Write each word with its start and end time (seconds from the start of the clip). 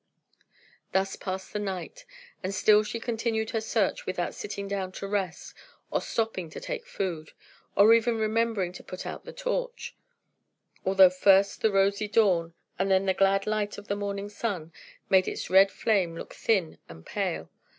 Thus 0.93 1.15
passed 1.15 1.53
the 1.53 1.59
night; 1.59 2.05
and 2.41 2.55
still 2.55 2.81
she 2.81 2.99
continued 2.99 3.51
her 3.51 3.61
search 3.61 4.07
without 4.07 4.33
sitting 4.33 4.67
down 4.67 4.91
to 4.93 5.07
rest, 5.07 5.53
or 5.91 6.01
stopping 6.01 6.49
to 6.49 6.59
take 6.59 6.87
food, 6.87 7.33
or 7.75 7.93
even 7.93 8.17
remembering 8.17 8.71
to 8.73 8.83
put 8.83 9.05
out 9.05 9.25
the 9.25 9.31
torch; 9.31 9.95
although 10.83 11.11
first 11.11 11.61
the 11.61 11.69
rosy 11.71 12.07
dawn, 12.07 12.55
and 12.79 12.89
then 12.89 13.05
the 13.05 13.13
glad 13.13 13.45
light 13.45 13.77
of 13.77 13.89
the 13.89 13.95
morning 13.95 14.27
sun, 14.27 14.73
made 15.07 15.27
its 15.27 15.51
red 15.51 15.69
flame 15.69 16.15
look 16.17 16.33
thin 16.33 16.79
and 16.89 17.05
pale. 17.05 17.51